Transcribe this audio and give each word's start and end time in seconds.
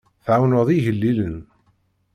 Tɛawneḍ 0.25 0.69
igellilen. 0.71 1.37